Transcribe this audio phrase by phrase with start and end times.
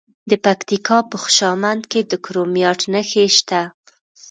[0.29, 3.61] د پکتیکا په خوشامند کې د کرومایټ نښې شته.